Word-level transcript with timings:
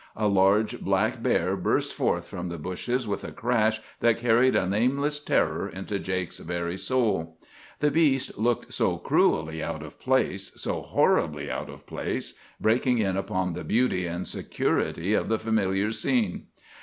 A 0.15 0.27
large 0.27 0.79
black 0.81 1.21
bear 1.21 1.55
burst 1.55 1.93
forth 1.93 2.25
from 2.25 2.49
the 2.49 2.57
bushes 2.57 3.07
with 3.07 3.23
a 3.23 3.31
crash 3.31 3.79
that 3.99 4.17
carried 4.17 4.55
a 4.55 4.65
nameless 4.67 5.19
terror 5.19 5.69
into 5.69 5.99
Jake's 5.99 6.39
very 6.39 6.75
soul. 6.75 7.37
The 7.81 7.91
beast 7.91 8.35
looked 8.35 8.73
so 8.73 8.97
cruelly 8.97 9.61
out 9.61 9.83
of 9.83 9.99
place, 9.99 10.53
so 10.55 10.81
horribly 10.81 11.51
out 11.51 11.69
of 11.69 11.85
place, 11.85 12.33
breaking 12.59 12.97
in 12.97 13.15
upon 13.15 13.53
the 13.53 13.63
beauty 13.63 14.07
and 14.07 14.27
security 14.27 15.13
of 15.13 15.29
the 15.29 15.37
familiar 15.37 15.91
scene. 15.91 16.47